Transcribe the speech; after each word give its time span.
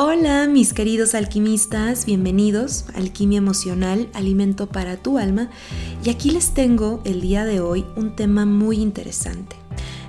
Hola 0.00 0.46
mis 0.46 0.74
queridos 0.74 1.16
alquimistas, 1.16 2.06
bienvenidos 2.06 2.84
a 2.94 2.98
Alquimia 2.98 3.38
Emocional, 3.38 4.08
Alimento 4.14 4.68
para 4.68 4.96
tu 4.96 5.18
alma. 5.18 5.50
Y 6.04 6.10
aquí 6.10 6.30
les 6.30 6.54
tengo 6.54 7.00
el 7.04 7.20
día 7.20 7.44
de 7.44 7.58
hoy 7.58 7.84
un 7.96 8.14
tema 8.14 8.46
muy 8.46 8.76
interesante. 8.76 9.56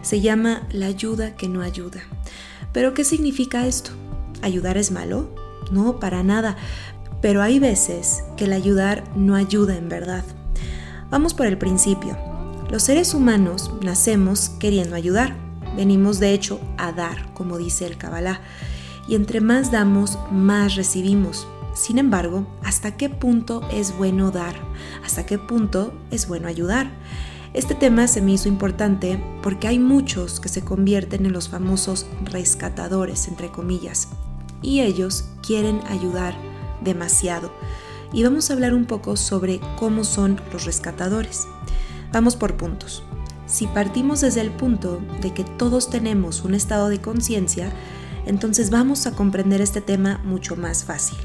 Se 0.04 0.22
llama 0.22 0.68
la 0.72 0.86
ayuda 0.86 1.36
que 1.36 1.50
no 1.50 1.64
ayuda. 1.64 2.02
¿Pero 2.72 2.94
qué 2.94 3.04
significa 3.04 3.66
esto? 3.66 3.90
¿Ayudar 4.44 4.78
es 4.78 4.92
malo? 4.92 5.34
No, 5.72 6.00
para 6.00 6.22
nada. 6.22 6.56
Pero 7.20 7.42
hay 7.42 7.58
veces 7.58 8.24
que 8.38 8.46
el 8.46 8.54
ayudar 8.54 9.04
no 9.16 9.34
ayuda 9.34 9.76
en 9.76 9.90
verdad. 9.90 10.24
Vamos 11.10 11.34
por 11.34 11.48
el 11.48 11.58
principio. 11.58 12.16
Los 12.70 12.84
seres 12.84 13.16
humanos 13.16 13.72
nacemos 13.82 14.50
queriendo 14.60 14.96
ayudar. 14.96 15.36
Venimos 15.76 16.20
de 16.20 16.36
hecho 16.36 16.62
a 16.78 16.92
dar, 16.92 17.34
como 17.34 17.58
dice 17.58 17.88
el 17.88 17.98
Kabbalah 17.98 18.42
y 19.10 19.16
entre 19.16 19.42
más 19.42 19.72
damos, 19.72 20.20
más 20.32 20.76
recibimos. 20.76 21.48
Sin 21.74 21.98
embargo, 21.98 22.46
¿hasta 22.64 22.96
qué 22.96 23.10
punto 23.10 23.62
es 23.72 23.98
bueno 23.98 24.30
dar? 24.30 24.56
¿Hasta 25.04 25.26
qué 25.26 25.40
punto 25.40 25.94
es 26.12 26.28
bueno 26.28 26.48
ayudar? 26.48 26.92
Este 27.54 27.74
tema 27.74 28.08
se 28.08 28.22
me 28.22 28.34
hizo 28.34 28.48
importante 28.48 29.20
porque 29.42 29.68
hay 29.68 29.80
muchos 29.80 30.40
que 30.40 30.50
se 30.50 30.62
convierten 30.62 31.26
en 31.26 31.34
los 31.34 31.50
famosos 31.50 32.06
rescatadores, 32.26 33.28
entre 33.28 33.50
comillas, 33.50 34.10
y 34.62 34.82
ellos 34.82 35.26
quieren 35.42 35.82
ayudar 35.88 36.36
demasiado. 36.84 37.52
Y 38.14 38.24
vamos 38.24 38.50
a 38.50 38.54
hablar 38.54 38.76
un 38.76 38.86
poco 38.86 39.18
sobre 39.18 39.60
cómo 39.80 40.04
son 40.04 40.40
los 40.54 40.66
rescatadores. 40.66 41.48
Vamos 42.14 42.36
por 42.36 42.58
puntos. 42.58 43.04
Si 43.48 43.66
partimos 43.66 44.22
desde 44.22 44.42
el 44.42 44.52
punto 44.52 45.02
de 45.22 45.34
que 45.34 45.44
todos 45.44 45.90
tenemos 45.90 46.44
un 46.44 46.54
estado 46.54 46.90
de 46.90 47.02
conciencia, 47.02 47.74
entonces 48.26 48.70
vamos 48.70 49.08
a 49.08 49.12
comprender 49.12 49.62
este 49.62 49.82
tema 49.82 50.20
mucho 50.24 50.56
más 50.56 50.84
fácil. 50.84 51.18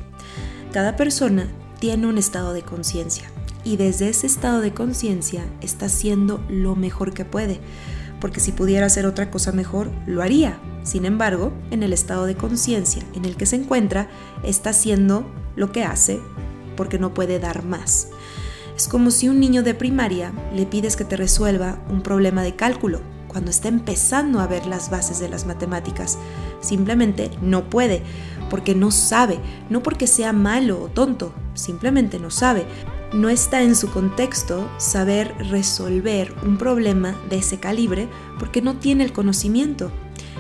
Cada 0.73 0.97
persona 0.97 1.49
tiene 1.79 2.07
un 2.07 2.19
estado 2.19 2.53
de 2.53 2.63
conciencia 2.63 3.31
y 3.65 3.77
desde 3.77 4.09
ese 4.09 4.27
estado 4.27 4.61
de 4.61 4.75
conciencia 4.75 5.45
está 5.61 5.87
haciendo 5.87 6.45
lo 6.49 6.77
mejor 6.77 7.13
que 7.13 7.25
puede, 7.25 7.61
porque 8.21 8.41
si 8.41 8.53
pudiera 8.53 8.87
hacer 8.87 9.07
otra 9.07 9.31
cosa 9.31 9.53
mejor, 9.53 9.91
lo 10.07 10.23
haría. 10.23 10.59
Sin 10.83 11.05
embargo, 11.05 11.53
en 11.71 11.83
el 11.83 11.93
estado 11.93 12.27
de 12.27 12.37
conciencia 12.37 13.03
en 13.15 13.25
el 13.25 13.37
que 13.37 13.47
se 13.47 13.57
encuentra, 13.57 14.09
está 14.43 14.71
haciendo 14.71 15.27
lo 15.57 15.73
que 15.73 15.85
hace 15.85 16.21
porque 16.77 16.99
no 16.99 17.15
puede 17.15 17.39
dar 17.39 17.65
más. 17.65 18.09
Es 18.77 18.89
como 18.89 19.11
si 19.11 19.29
un 19.29 19.41
niño 19.41 19.63
de 19.63 19.75
primaria 19.75 20.33
le 20.53 20.67
pides 20.67 20.97
que 20.97 21.05
te 21.05 21.17
resuelva 21.17 21.79
un 21.89 22.03
problema 22.03 22.43
de 22.43 22.57
cálculo 22.57 23.01
cuando 23.35 23.51
está 23.51 23.67
empezando 23.67 24.39
a 24.39 24.47
ver 24.47 24.65
las 24.65 24.91
bases 24.91 25.19
de 25.19 25.29
las 25.29 25.45
matemáticas. 25.45 26.19
Simplemente 26.61 27.33
no 27.43 27.69
puede, 27.69 28.05
porque 28.49 28.77
no 28.77 28.93
sabe, 28.93 29.41
no 29.69 29.83
porque 29.83 30.07
sea 30.07 30.33
malo 30.33 30.81
o 30.81 30.87
tonto, 30.89 31.35
simplemente 31.55 32.21
no 32.21 32.31
sabe. 32.31 32.65
No 33.13 33.29
está 33.29 33.63
en 33.63 33.75
su 33.75 33.91
contexto 33.91 34.71
saber 34.79 35.35
resolver 35.51 36.33
un 36.47 36.59
problema 36.59 37.17
de 37.29 37.39
ese 37.39 37.59
calibre 37.59 38.09
porque 38.39 38.63
no 38.63 38.77
tiene 38.77 39.03
el 39.03 39.13
conocimiento. 39.13 39.91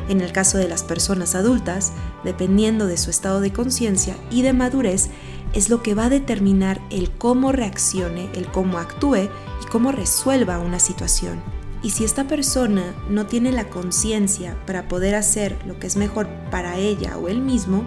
En 0.08 0.20
el 0.20 0.30
caso 0.30 0.56
de 0.56 0.68
las 0.68 0.84
personas 0.84 1.34
adultas, 1.34 1.94
dependiendo 2.22 2.86
de 2.86 2.96
su 2.96 3.10
estado 3.10 3.40
de 3.40 3.52
conciencia 3.52 4.14
y 4.30 4.42
de 4.42 4.52
madurez, 4.52 5.08
es 5.52 5.68
lo 5.68 5.82
que 5.82 5.94
va 5.94 6.04
a 6.04 6.10
determinar 6.10 6.80
el 6.90 7.10
cómo 7.10 7.50
reaccione, 7.50 8.30
el 8.34 8.46
cómo 8.46 8.78
actúe 8.78 9.16
y 9.62 9.66
cómo 9.68 9.90
resuelva 9.90 10.60
una 10.60 10.78
situación. 10.78 11.53
Y 11.84 11.90
si 11.90 12.02
esta 12.02 12.26
persona 12.26 12.94
no 13.10 13.26
tiene 13.26 13.52
la 13.52 13.68
conciencia 13.68 14.56
para 14.66 14.88
poder 14.88 15.14
hacer 15.14 15.54
lo 15.66 15.78
que 15.78 15.86
es 15.86 15.96
mejor 15.96 16.26
para 16.50 16.78
ella 16.78 17.18
o 17.18 17.28
él 17.28 17.42
mismo, 17.42 17.84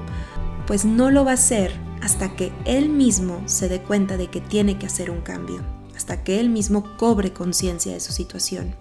pues 0.67 0.85
no 0.85 1.09
lo 1.09 1.25
va 1.25 1.31
a 1.31 1.33
hacer 1.33 1.73
hasta 2.03 2.35
que 2.35 2.53
él 2.65 2.89
mismo 2.89 3.41
se 3.47 3.67
dé 3.67 3.81
cuenta 3.81 4.15
de 4.15 4.27
que 4.27 4.39
tiene 4.39 4.77
que 4.77 4.85
hacer 4.85 5.09
un 5.09 5.21
cambio, 5.21 5.63
hasta 5.95 6.23
que 6.23 6.39
él 6.39 6.49
mismo 6.49 6.95
cobre 6.97 7.33
conciencia 7.33 7.91
de 7.91 7.99
su 7.99 8.13
situación. 8.13 8.75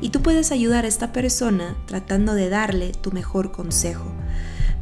Y 0.00 0.08
tú 0.08 0.22
puedes 0.22 0.50
ayudar 0.52 0.86
a 0.86 0.88
esta 0.88 1.12
persona 1.12 1.76
tratando 1.84 2.32
de 2.32 2.48
darle 2.48 2.92
tu 2.92 3.12
mejor 3.12 3.52
consejo. 3.52 4.10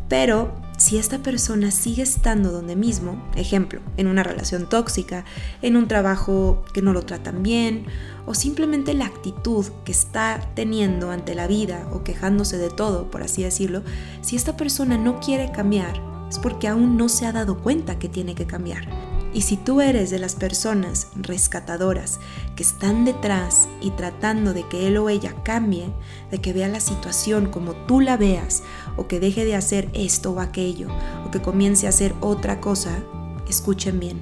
Pero 0.08 0.54
si 0.84 0.98
esta 0.98 1.20
persona 1.20 1.70
sigue 1.70 2.02
estando 2.02 2.52
donde 2.52 2.76
mismo, 2.76 3.16
ejemplo, 3.36 3.80
en 3.96 4.06
una 4.06 4.22
relación 4.22 4.68
tóxica, 4.68 5.24
en 5.62 5.78
un 5.78 5.88
trabajo 5.88 6.62
que 6.74 6.82
no 6.82 6.92
lo 6.92 7.00
tratan 7.00 7.42
bien, 7.42 7.86
o 8.26 8.34
simplemente 8.34 8.92
la 8.92 9.06
actitud 9.06 9.64
que 9.86 9.92
está 9.92 10.46
teniendo 10.54 11.10
ante 11.10 11.34
la 11.34 11.46
vida 11.46 11.88
o 11.90 12.04
quejándose 12.04 12.58
de 12.58 12.68
todo, 12.68 13.10
por 13.10 13.22
así 13.22 13.42
decirlo, 13.42 13.82
si 14.20 14.36
esta 14.36 14.58
persona 14.58 14.98
no 14.98 15.20
quiere 15.20 15.50
cambiar, 15.52 16.02
es 16.28 16.38
porque 16.38 16.68
aún 16.68 16.98
no 16.98 17.08
se 17.08 17.24
ha 17.24 17.32
dado 17.32 17.56
cuenta 17.56 17.98
que 17.98 18.10
tiene 18.10 18.34
que 18.34 18.44
cambiar. 18.44 19.13
Y 19.34 19.40
si 19.40 19.56
tú 19.56 19.80
eres 19.80 20.10
de 20.10 20.20
las 20.20 20.36
personas 20.36 21.08
rescatadoras 21.16 22.20
que 22.54 22.62
están 22.62 23.04
detrás 23.04 23.68
y 23.80 23.90
tratando 23.90 24.54
de 24.54 24.66
que 24.68 24.86
él 24.86 24.96
o 24.96 25.08
ella 25.08 25.34
cambie, 25.42 25.92
de 26.30 26.40
que 26.40 26.52
vea 26.52 26.68
la 26.68 26.78
situación 26.78 27.50
como 27.50 27.72
tú 27.72 28.00
la 28.00 28.16
veas, 28.16 28.62
o 28.96 29.08
que 29.08 29.18
deje 29.18 29.44
de 29.44 29.56
hacer 29.56 29.90
esto 29.92 30.30
o 30.30 30.40
aquello, 30.40 30.88
o 31.26 31.32
que 31.32 31.42
comience 31.42 31.86
a 31.86 31.90
hacer 31.90 32.14
otra 32.20 32.60
cosa, 32.60 33.02
escuchen 33.48 33.98
bien, 33.98 34.20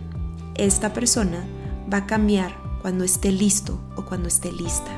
esta 0.54 0.94
persona 0.94 1.44
va 1.92 1.98
a 1.98 2.06
cambiar 2.06 2.56
cuando 2.80 3.04
esté 3.04 3.30
listo 3.32 3.78
o 3.96 4.06
cuando 4.06 4.28
esté 4.28 4.50
lista. 4.50 4.90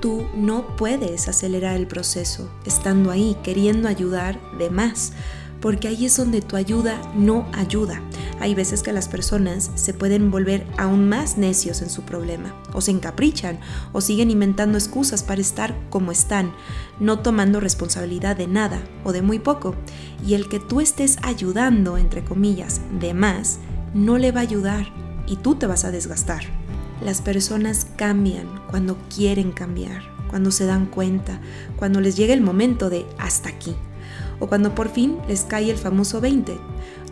Tú 0.00 0.26
no 0.34 0.76
puedes 0.76 1.26
acelerar 1.26 1.76
el 1.76 1.86
proceso 1.86 2.50
estando 2.66 3.10
ahí 3.10 3.34
queriendo 3.42 3.88
ayudar 3.88 4.38
de 4.58 4.68
más, 4.68 5.14
porque 5.62 5.88
ahí 5.88 6.04
es 6.04 6.16
donde 6.18 6.42
tu 6.42 6.56
ayuda 6.56 7.00
no 7.14 7.48
ayuda. 7.54 8.02
Hay 8.38 8.54
veces 8.54 8.82
que 8.82 8.92
las 8.92 9.08
personas 9.08 9.70
se 9.76 9.94
pueden 9.94 10.30
volver 10.30 10.66
aún 10.76 11.08
más 11.08 11.38
necios 11.38 11.80
en 11.80 11.88
su 11.88 12.02
problema, 12.02 12.54
o 12.74 12.80
se 12.80 12.90
encaprichan, 12.90 13.58
o 13.92 14.00
siguen 14.00 14.30
inventando 14.30 14.76
excusas 14.76 15.22
para 15.22 15.40
estar 15.40 15.74
como 15.88 16.12
están, 16.12 16.52
no 17.00 17.20
tomando 17.20 17.60
responsabilidad 17.60 18.36
de 18.36 18.46
nada 18.46 18.80
o 19.04 19.12
de 19.12 19.22
muy 19.22 19.38
poco. 19.38 19.74
Y 20.26 20.34
el 20.34 20.48
que 20.48 20.60
tú 20.60 20.80
estés 20.80 21.16
ayudando, 21.22 21.96
entre 21.96 22.24
comillas, 22.24 22.82
de 23.00 23.14
más, 23.14 23.58
no 23.94 24.18
le 24.18 24.32
va 24.32 24.40
a 24.40 24.44
ayudar 24.44 24.86
y 25.26 25.36
tú 25.36 25.54
te 25.54 25.66
vas 25.66 25.84
a 25.84 25.90
desgastar. 25.90 26.42
Las 27.02 27.22
personas 27.22 27.86
cambian 27.96 28.46
cuando 28.70 28.98
quieren 29.14 29.52
cambiar, 29.52 30.02
cuando 30.28 30.50
se 30.50 30.66
dan 30.66 30.86
cuenta, 30.86 31.40
cuando 31.76 32.00
les 32.00 32.16
llega 32.16 32.34
el 32.34 32.42
momento 32.42 32.90
de 32.90 33.06
hasta 33.18 33.48
aquí, 33.48 33.74
o 34.40 34.46
cuando 34.46 34.74
por 34.74 34.90
fin 34.90 35.16
les 35.26 35.44
cae 35.44 35.70
el 35.70 35.78
famoso 35.78 36.20
20 36.20 36.58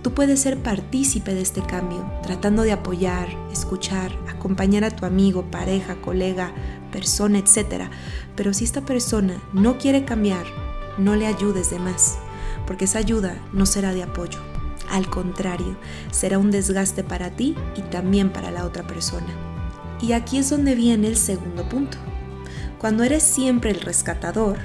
Tú 0.04 0.12
puedes 0.12 0.38
ser 0.38 0.59
partícipe 0.59 1.32
de 1.32 1.41
este 1.41 1.62
cambio, 1.62 2.06
tratando 2.22 2.62
de 2.62 2.72
apoyar, 2.72 3.26
escuchar, 3.50 4.12
acompañar 4.28 4.84
a 4.84 4.91
tu 4.91 5.06
amigo, 5.06 5.50
pareja, 5.50 5.94
colega, 6.03 6.53
persona, 6.92 7.38
etc. 7.38 7.84
Pero 8.37 8.53
si 8.53 8.65
esta 8.65 8.82
persona 8.82 9.42
no 9.54 9.78
quiere 9.78 10.04
cambiar, 10.04 10.44
no 10.98 11.16
le 11.16 11.26
ayudes 11.26 11.70
de 11.70 11.78
más, 11.78 12.19
porque 12.66 12.84
esa 12.84 12.98
ayuda 12.98 13.34
no 13.54 13.65
será 13.65 13.94
de 13.94 14.03
apoyo. 14.03 14.41
Al 14.91 15.09
contrario, 15.09 15.78
será 16.10 16.38
un 16.38 16.50
desgaste 16.50 17.03
para 17.03 17.31
ti 17.31 17.56
y 17.75 17.81
también 17.81 18.31
para 18.31 18.50
la 18.50 18.66
otra 18.66 18.86
persona. 18.86 19.32
Y 20.03 20.12
aquí 20.12 20.36
es 20.36 20.50
donde 20.50 20.75
viene 20.75 21.09
el 21.09 21.16
segundo 21.16 21.66
punto. 21.66 21.97
Cuando 22.78 23.04
eres 23.04 23.22
siempre 23.22 23.71
el 23.71 23.81
rescatador, 23.81 24.59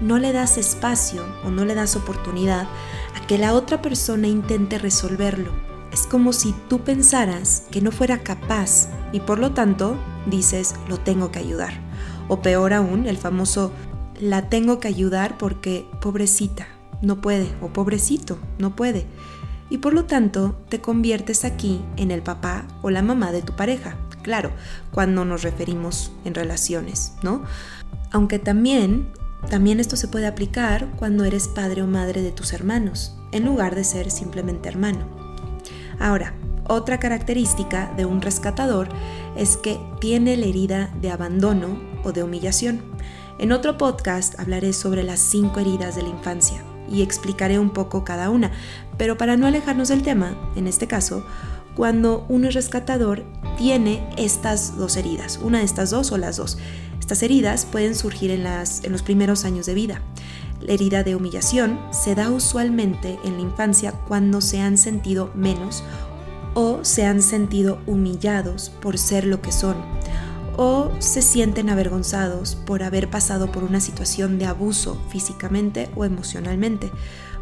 no 0.00 0.18
le 0.18 0.32
das 0.32 0.58
espacio 0.58 1.24
o 1.44 1.50
no 1.50 1.64
le 1.64 1.74
das 1.74 1.96
oportunidad 1.96 2.66
a 3.16 3.26
que 3.26 3.38
la 3.38 3.54
otra 3.54 3.82
persona 3.82 4.26
intente 4.26 4.78
resolverlo. 4.78 5.52
Es 5.92 6.06
como 6.06 6.32
si 6.32 6.54
tú 6.68 6.80
pensaras 6.80 7.64
que 7.70 7.80
no 7.80 7.90
fuera 7.90 8.18
capaz 8.18 8.88
y 9.12 9.20
por 9.20 9.38
lo 9.38 9.52
tanto 9.52 9.96
dices 10.26 10.74
lo 10.88 10.98
tengo 10.98 11.30
que 11.30 11.40
ayudar. 11.40 11.72
O 12.28 12.42
peor 12.42 12.72
aún, 12.72 13.06
el 13.06 13.18
famoso 13.18 13.72
la 14.20 14.48
tengo 14.48 14.78
que 14.78 14.88
ayudar 14.88 15.36
porque 15.38 15.86
pobrecita 16.00 16.66
no 17.02 17.20
puede 17.20 17.48
o 17.60 17.68
pobrecito 17.68 18.38
no 18.58 18.76
puede. 18.76 19.06
Y 19.68 19.78
por 19.78 19.94
lo 19.94 20.04
tanto 20.04 20.56
te 20.68 20.80
conviertes 20.80 21.44
aquí 21.44 21.80
en 21.96 22.10
el 22.10 22.22
papá 22.22 22.66
o 22.82 22.90
la 22.90 23.02
mamá 23.02 23.32
de 23.32 23.42
tu 23.42 23.54
pareja. 23.54 23.96
Claro, 24.22 24.50
cuando 24.90 25.24
nos 25.24 25.42
referimos 25.42 26.12
en 26.24 26.34
relaciones, 26.34 27.14
¿no? 27.22 27.42
Aunque 28.10 28.38
también 28.38 29.08
también 29.48 29.80
esto 29.80 29.96
se 29.96 30.08
puede 30.08 30.26
aplicar 30.26 30.88
cuando 30.96 31.24
eres 31.24 31.48
padre 31.48 31.82
o 31.82 31.86
madre 31.86 32.22
de 32.22 32.32
tus 32.32 32.52
hermanos, 32.52 33.16
en 33.32 33.44
lugar 33.44 33.74
de 33.74 33.84
ser 33.84 34.10
simplemente 34.10 34.68
hermano. 34.68 35.06
Ahora, 35.98 36.34
otra 36.66 37.00
característica 37.00 37.92
de 37.96 38.04
un 38.04 38.22
rescatador 38.22 38.88
es 39.36 39.56
que 39.56 39.80
tiene 40.00 40.36
la 40.36 40.46
herida 40.46 40.90
de 41.00 41.10
abandono 41.10 41.80
o 42.04 42.12
de 42.12 42.22
humillación. 42.22 42.82
En 43.38 43.52
otro 43.52 43.76
podcast 43.76 44.38
hablaré 44.38 44.72
sobre 44.72 45.02
las 45.02 45.18
cinco 45.18 45.60
heridas 45.60 45.96
de 45.96 46.02
la 46.02 46.10
infancia 46.10 46.62
y 46.88 47.02
explicaré 47.02 47.58
un 47.58 47.70
poco 47.70 48.04
cada 48.04 48.30
una, 48.30 48.52
pero 48.98 49.16
para 49.16 49.36
no 49.36 49.46
alejarnos 49.46 49.88
del 49.88 50.02
tema, 50.02 50.36
en 50.56 50.66
este 50.66 50.86
caso, 50.86 51.24
cuando 51.74 52.26
es 52.28 52.54
rescatador, 52.54 53.24
tiene 53.56 54.08
estas 54.16 54.76
dos 54.76 54.96
heridas, 54.96 55.38
una 55.42 55.58
de 55.58 55.64
estas 55.64 55.90
dos 55.90 56.12
o 56.12 56.18
las 56.18 56.36
dos. 56.36 56.58
Estas 57.10 57.24
heridas 57.24 57.66
pueden 57.66 57.96
surgir 57.96 58.30
en, 58.30 58.46
en 58.46 58.92
los 58.92 59.02
primeros 59.02 59.44
años 59.44 59.66
de 59.66 59.74
vida. 59.74 60.00
La 60.60 60.74
herida 60.74 61.02
de 61.02 61.16
humillación 61.16 61.80
se 61.90 62.14
da 62.14 62.30
usualmente 62.30 63.18
en 63.24 63.34
la 63.34 63.40
infancia 63.40 63.90
cuando 64.06 64.40
se 64.40 64.60
han 64.60 64.78
sentido 64.78 65.32
menos 65.34 65.82
o 66.54 66.84
se 66.84 67.06
han 67.06 67.20
sentido 67.20 67.80
humillados 67.88 68.70
por 68.80 68.96
ser 68.96 69.24
lo 69.24 69.42
que 69.42 69.50
son 69.50 69.74
o 70.56 70.92
se 71.00 71.20
sienten 71.20 71.68
avergonzados 71.68 72.54
por 72.54 72.84
haber 72.84 73.10
pasado 73.10 73.50
por 73.50 73.64
una 73.64 73.80
situación 73.80 74.38
de 74.38 74.46
abuso 74.46 74.96
físicamente 75.08 75.90
o 75.96 76.04
emocionalmente. 76.04 76.92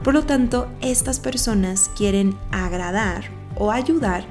Por 0.02 0.14
lo 0.14 0.22
tanto, 0.24 0.68
estas 0.80 1.20
personas 1.20 1.90
quieren 1.94 2.38
agradar 2.52 3.24
o 3.54 3.70
ayudar 3.70 4.24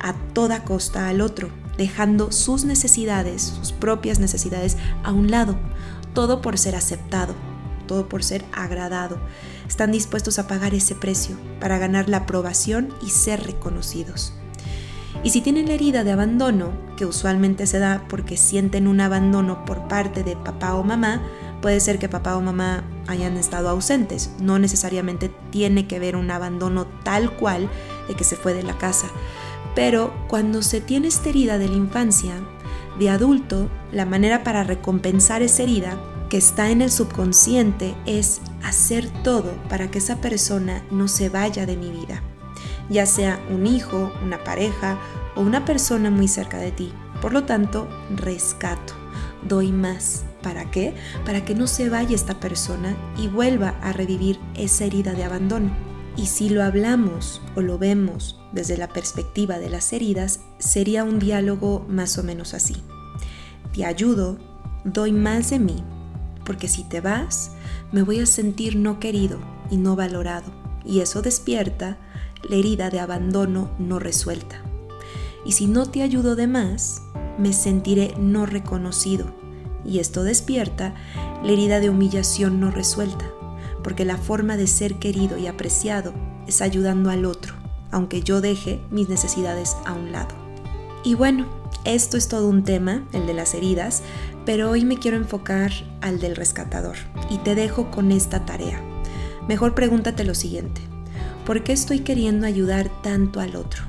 a 0.00 0.12
toda 0.34 0.64
costa 0.64 1.08
al 1.08 1.20
otro, 1.20 1.61
dejando 1.76 2.32
sus 2.32 2.64
necesidades, 2.64 3.42
sus 3.42 3.72
propias 3.72 4.18
necesidades 4.18 4.76
a 5.02 5.12
un 5.12 5.30
lado, 5.30 5.58
todo 6.14 6.42
por 6.42 6.58
ser 6.58 6.76
aceptado, 6.76 7.34
todo 7.86 8.08
por 8.08 8.22
ser 8.24 8.44
agradado. 8.52 9.18
Están 9.68 9.92
dispuestos 9.92 10.38
a 10.38 10.46
pagar 10.46 10.74
ese 10.74 10.94
precio 10.94 11.36
para 11.60 11.78
ganar 11.78 12.08
la 12.08 12.18
aprobación 12.18 12.94
y 13.04 13.10
ser 13.10 13.44
reconocidos. 13.44 14.34
Y 15.24 15.30
si 15.30 15.40
tienen 15.40 15.66
la 15.66 15.74
herida 15.74 16.02
de 16.02 16.12
abandono, 16.12 16.72
que 16.96 17.06
usualmente 17.06 17.66
se 17.66 17.78
da 17.78 18.04
porque 18.08 18.36
sienten 18.36 18.88
un 18.88 19.00
abandono 19.00 19.64
por 19.64 19.86
parte 19.86 20.24
de 20.24 20.36
papá 20.36 20.74
o 20.74 20.82
mamá, 20.82 21.22
puede 21.60 21.78
ser 21.78 21.98
que 21.98 22.08
papá 22.08 22.36
o 22.36 22.40
mamá 22.40 22.82
hayan 23.06 23.36
estado 23.36 23.68
ausentes. 23.68 24.32
No 24.40 24.58
necesariamente 24.58 25.30
tiene 25.50 25.86
que 25.86 26.00
ver 26.00 26.16
un 26.16 26.30
abandono 26.30 26.86
tal 27.04 27.30
cual 27.36 27.70
de 28.08 28.14
que 28.14 28.24
se 28.24 28.36
fue 28.36 28.52
de 28.52 28.64
la 28.64 28.76
casa. 28.78 29.06
Pero 29.74 30.12
cuando 30.28 30.62
se 30.62 30.80
tiene 30.80 31.08
esta 31.08 31.30
herida 31.30 31.58
de 31.58 31.68
la 31.68 31.76
infancia, 31.76 32.34
de 32.98 33.10
adulto, 33.10 33.70
la 33.90 34.04
manera 34.04 34.44
para 34.44 34.64
recompensar 34.64 35.42
esa 35.42 35.62
herida 35.62 35.98
que 36.28 36.36
está 36.36 36.70
en 36.70 36.82
el 36.82 36.90
subconsciente 36.90 37.94
es 38.06 38.40
hacer 38.62 39.08
todo 39.22 39.52
para 39.68 39.90
que 39.90 39.98
esa 39.98 40.20
persona 40.20 40.82
no 40.90 41.08
se 41.08 41.28
vaya 41.28 41.66
de 41.66 41.76
mi 41.76 41.90
vida 41.90 42.22
ya 42.88 43.06
sea 43.06 43.40
un 43.50 43.66
hijo, 43.66 44.12
una 44.24 44.44
pareja 44.44 44.98
o 45.34 45.40
una 45.40 45.64
persona 45.64 46.10
muy 46.10 46.28
cerca 46.28 46.58
de 46.58 46.72
ti. 46.72 46.92
Por 47.20 47.32
lo 47.32 47.44
tanto, 47.44 47.88
rescato, 48.14 48.94
doy 49.48 49.72
más. 49.72 50.24
¿Para 50.42 50.70
qué? 50.70 50.92
Para 51.24 51.44
que 51.44 51.54
no 51.54 51.68
se 51.68 51.88
vaya 51.88 52.16
esta 52.16 52.40
persona 52.40 52.96
y 53.16 53.28
vuelva 53.28 53.76
a 53.80 53.92
revivir 53.92 54.40
esa 54.56 54.84
herida 54.84 55.12
de 55.12 55.22
abandono. 55.22 55.70
Y 56.16 56.26
si 56.26 56.48
lo 56.48 56.62
hablamos 56.62 57.40
o 57.56 57.62
lo 57.62 57.78
vemos 57.78 58.38
desde 58.52 58.76
la 58.76 58.88
perspectiva 58.88 59.58
de 59.58 59.70
las 59.70 59.92
heridas, 59.92 60.40
sería 60.58 61.04
un 61.04 61.18
diálogo 61.18 61.86
más 61.88 62.18
o 62.18 62.22
menos 62.22 62.54
así. 62.54 62.76
Te 63.74 63.84
ayudo, 63.86 64.38
doy 64.84 65.12
más 65.12 65.50
de 65.50 65.58
mí, 65.58 65.82
porque 66.44 66.68
si 66.68 66.84
te 66.84 67.00
vas, 67.00 67.52
me 67.92 68.02
voy 68.02 68.20
a 68.20 68.26
sentir 68.26 68.76
no 68.76 69.00
querido 69.00 69.38
y 69.70 69.78
no 69.78 69.96
valorado. 69.96 70.52
Y 70.84 71.00
eso 71.00 71.22
despierta 71.22 71.96
la 72.48 72.56
herida 72.56 72.90
de 72.90 73.00
abandono 73.00 73.70
no 73.78 73.98
resuelta. 73.98 74.62
Y 75.44 75.52
si 75.52 75.66
no 75.66 75.86
te 75.86 76.02
ayudo 76.02 76.36
de 76.36 76.46
más, 76.46 77.02
me 77.38 77.52
sentiré 77.52 78.14
no 78.18 78.46
reconocido. 78.46 79.26
Y 79.84 79.98
esto 79.98 80.22
despierta 80.22 80.94
la 81.42 81.52
herida 81.52 81.80
de 81.80 81.90
humillación 81.90 82.60
no 82.60 82.70
resuelta, 82.70 83.26
porque 83.82 84.04
la 84.04 84.16
forma 84.16 84.56
de 84.56 84.66
ser 84.66 84.96
querido 84.96 85.38
y 85.38 85.46
apreciado 85.46 86.12
es 86.46 86.62
ayudando 86.62 87.10
al 87.10 87.24
otro, 87.24 87.54
aunque 87.90 88.22
yo 88.22 88.40
deje 88.40 88.80
mis 88.90 89.08
necesidades 89.08 89.76
a 89.84 89.92
un 89.92 90.12
lado. 90.12 90.34
Y 91.04 91.14
bueno, 91.14 91.46
esto 91.84 92.16
es 92.16 92.28
todo 92.28 92.48
un 92.48 92.62
tema, 92.62 93.04
el 93.12 93.26
de 93.26 93.34
las 93.34 93.54
heridas, 93.54 94.02
pero 94.44 94.70
hoy 94.70 94.84
me 94.84 94.98
quiero 94.98 95.16
enfocar 95.16 95.72
al 96.00 96.20
del 96.20 96.36
rescatador 96.36 96.96
y 97.28 97.38
te 97.38 97.54
dejo 97.54 97.90
con 97.90 98.12
esta 98.12 98.44
tarea. 98.46 98.80
Mejor 99.48 99.74
pregúntate 99.74 100.24
lo 100.24 100.34
siguiente. 100.34 100.80
¿Por 101.44 101.64
qué 101.64 101.72
estoy 101.72 102.00
queriendo 102.00 102.46
ayudar 102.46 102.88
tanto 103.02 103.40
al 103.40 103.56
otro? 103.56 103.82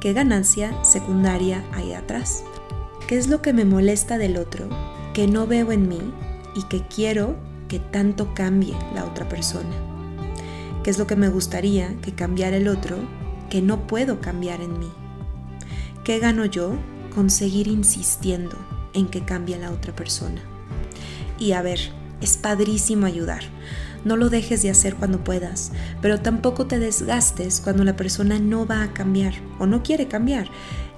¿Qué 0.00 0.12
ganancia 0.12 0.72
secundaria 0.84 1.64
hay 1.72 1.92
atrás? 1.92 2.42
¿Qué 3.06 3.16
es 3.16 3.28
lo 3.28 3.40
que 3.40 3.52
me 3.52 3.64
molesta 3.64 4.18
del 4.18 4.36
otro 4.36 4.68
que 5.14 5.26
no 5.26 5.46
veo 5.46 5.72
en 5.72 5.88
mí 5.88 6.00
y 6.54 6.62
que 6.64 6.82
quiero 6.86 7.36
que 7.68 7.78
tanto 7.78 8.34
cambie 8.34 8.74
la 8.94 9.04
otra 9.04 9.28
persona? 9.28 9.74
¿Qué 10.82 10.90
es 10.90 10.98
lo 10.98 11.06
que 11.06 11.16
me 11.16 11.28
gustaría 11.28 11.94
que 12.00 12.12
cambiara 12.12 12.56
el 12.56 12.68
otro 12.68 12.96
que 13.50 13.62
no 13.62 13.86
puedo 13.86 14.20
cambiar 14.20 14.60
en 14.60 14.78
mí? 14.78 14.90
¿Qué 16.04 16.18
gano 16.18 16.44
yo 16.44 16.72
con 17.14 17.30
seguir 17.30 17.68
insistiendo 17.68 18.56
en 18.94 19.06
que 19.06 19.24
cambie 19.24 19.58
la 19.58 19.70
otra 19.70 19.94
persona? 19.94 20.40
Y 21.38 21.52
a 21.52 21.62
ver, 21.62 21.78
es 22.20 22.36
padrísimo 22.36 23.06
ayudar 23.06 23.42
no 24.04 24.16
lo 24.16 24.30
dejes 24.30 24.62
de 24.62 24.70
hacer 24.70 24.94
cuando 24.94 25.22
puedas, 25.24 25.72
pero 26.00 26.20
tampoco 26.20 26.66
te 26.66 26.78
desgastes 26.78 27.60
cuando 27.60 27.84
la 27.84 27.96
persona 27.96 28.38
no 28.38 28.66
va 28.66 28.82
a 28.82 28.92
cambiar 28.92 29.34
o 29.58 29.66
no 29.66 29.82
quiere 29.82 30.08
cambiar. 30.08 30.48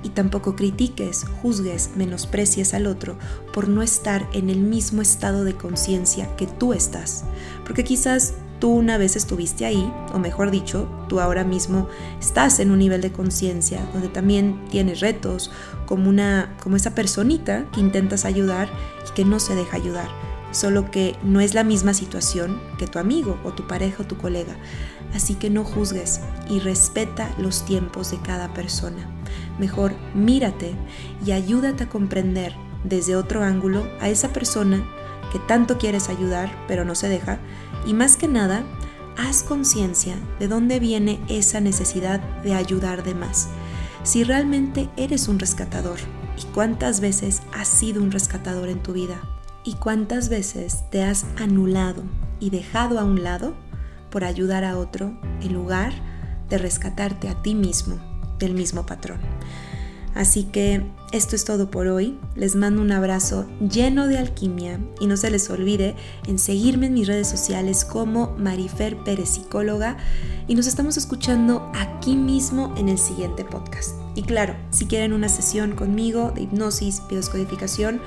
Y 0.03 0.11
tampoco 0.11 0.57
critiques, 0.57 1.25
juzgues, 1.43 1.91
menosprecies 1.97 2.75
al 2.75 2.87
otro 2.87 3.19
por 3.53 3.69
no 3.69 3.83
estar 3.83 4.29
en 4.33 4.49
el 4.51 4.61
mismo 4.61 5.03
estado 5.03 5.45
de 5.45 5.55
conciencia 5.55 6.35
que 6.37 6.47
tú 6.47 6.73
estás. 6.73 7.25
Porque 7.65 7.85
quizás 7.85 8.35
tú 8.61 8.71
una 8.71 8.99
vez 8.99 9.17
estuviste 9.17 9.67
ahí, 9.67 9.93
o 10.13 10.19
mejor 10.19 10.51
dicho, 10.51 10.89
tú 11.09 11.21
ahora 11.21 11.45
mismo 11.45 11.89
estás 12.21 12.61
en 12.61 12.71
un 12.71 12.79
nivel 12.79 13.01
de 13.01 13.13
conciencia 13.13 13.87
donde 13.93 14.09
también 14.09 14.65
tienes 14.71 15.01
retos, 15.01 15.51
como 15.87 16.09
una 16.09 16.57
como 16.63 16.77
esa 16.77 16.95
personita 16.95 17.67
que 17.73 17.81
intentas 17.81 18.25
ayudar 18.25 18.71
y 19.09 19.13
que 19.15 19.25
no 19.25 19.41
se 19.41 19.55
deja 19.55 19.77
ayudar 19.77 20.09
solo 20.53 20.91
que 20.91 21.17
no 21.23 21.41
es 21.41 21.55
la 21.55 21.65
misma 21.65 21.95
situación 21.95 22.61
que 22.79 22.87
tu 22.87 22.99
amigo 22.99 23.39
o 23.45 23.53
tu 23.53 23.67
pareja 23.67 24.03
o 24.03 24.07
tu 24.07 24.17
colega. 24.17 24.57
Así 25.15 25.35
que 25.35 25.51
no 25.51 25.65
juzgues 25.65 26.21
y 26.49 26.61
respeta 26.61 27.35
los 27.39 27.65
tiempos 27.65 28.11
de 28.11 28.19
cada 28.19 28.53
persona. 28.55 29.09
Mejor 29.59 29.93
mírate 30.15 30.75
y 31.25 31.33
ayúdate 31.33 31.85
a 31.85 31.89
comprender 31.89 32.55
desde 32.85 33.17
otro 33.17 33.43
ángulo 33.43 33.87
a 34.01 34.09
esa 34.09 34.33
persona 34.33 34.85
que 35.33 35.39
tanto 35.39 35.79
quieres 35.79 36.09
ayudar 36.09 36.51
pero 36.67 36.85
no 36.85 36.95
se 36.95 37.09
deja 37.09 37.39
y 37.87 37.95
más 37.95 38.17
que 38.17 38.29
nada, 38.29 38.63
haz 39.17 39.43
conciencia 39.43 40.17
de 40.39 40.49
dónde 40.49 40.81
viene 40.81 41.21
esa 41.29 41.61
necesidad 41.61 42.21
de 42.43 42.55
ayudar 42.55 43.03
de 43.03 43.15
más. 43.15 43.49
Si 44.03 44.25
realmente 44.25 44.89
eres 44.97 45.29
un 45.29 45.39
rescatador 45.39 45.99
y 46.41 46.45
cuántas 46.55 47.01
veces 47.01 47.43
has 47.53 47.69
sido 47.69 48.03
un 48.03 48.11
rescatador 48.11 48.69
en 48.69 48.83
tu 48.83 48.93
vida. 48.93 49.21
¿Y 49.63 49.75
cuántas 49.75 50.31
veces 50.31 50.85
te 50.91 51.05
has 51.05 51.27
anulado 51.37 52.03
y 52.39 52.49
dejado 52.51 52.99
a 52.99 53.05
un 53.05 53.23
lado 53.23 53.55
por 54.11 54.25
ayudar 54.25 54.65
a 54.65 54.79
otro 54.79 55.19
en 55.41 55.53
lugar 55.53 55.93
de 56.49 56.59
rescatarte 56.59 57.29
a 57.29 57.43
ti 57.43 57.55
mismo 57.55 57.97
del 58.39 58.55
mismo 58.55 58.87
patrón? 58.87 59.21
Así 60.15 60.45
que 60.45 60.87
esto 61.13 61.37
es 61.37 61.45
todo 61.45 61.71
por 61.71 61.87
hoy. 61.87 62.19
Les 62.35 62.57
mando 62.57 62.81
un 62.83 62.91
abrazo 62.93 63.47
lleno 63.61 64.09
de 64.09 64.19
alquimia 64.19 64.81
y 65.01 65.07
no 65.07 65.17
se 65.17 65.31
les 65.31 65.49
olvide 65.51 65.95
en 66.27 66.39
seguirme 66.39 66.87
en 66.87 66.95
mis 66.95 67.07
redes 67.07 67.29
sociales 67.29 67.85
como 67.85 68.35
Marifer 68.37 68.97
Pérez 68.99 69.29
Psicóloga 69.31 69.97
y 70.49 70.57
nos 70.57 70.67
estamos 70.67 70.97
escuchando 70.97 71.71
aquí 71.75 72.17
mismo 72.17 72.75
en 72.77 72.89
el 72.89 72.99
siguiente 72.99 73.45
podcast. 73.45 73.95
Y 74.17 74.23
claro, 74.23 74.57
si 74.71 74.87
quieren 74.87 75.13
una 75.13 75.29
sesión 75.29 75.77
conmigo 75.77 76.33
de 76.33 76.43
hipnosis, 76.43 77.03
biodescodificación, 77.09 78.01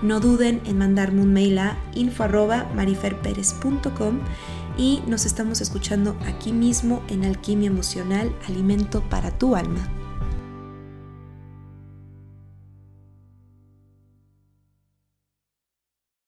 no 0.00 0.20
duden 0.20 0.60
en 0.64 0.78
mandarme 0.78 1.22
un 1.22 1.32
mail 1.32 1.58
a 1.58 1.76
info@mariferperez.com 1.94 4.20
y 4.78 5.02
nos 5.06 5.26
estamos 5.26 5.60
escuchando 5.60 6.16
aquí 6.24 6.52
mismo 6.52 7.02
en 7.08 7.24
Alquimia 7.24 7.66
Emocional, 7.66 8.34
Alimento 8.48 9.02
para 9.10 9.36
tu 9.36 9.56
Alma. 9.56 9.97